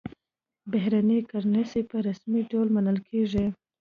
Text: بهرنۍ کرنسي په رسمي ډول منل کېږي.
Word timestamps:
بهرنۍ 0.71 1.19
کرنسي 1.29 1.81
په 1.89 1.97
رسمي 2.07 2.41
ډول 2.51 2.67
منل 2.75 2.97
کېږي. 3.09 3.45